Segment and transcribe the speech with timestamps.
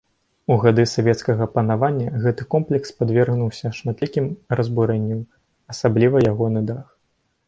[0.53, 4.31] У гады савецкага панавання гэты комплекс падвергнуўся шматлікім
[4.61, 5.21] разбурэнняў,
[5.75, 6.85] асабліва ягоны дах.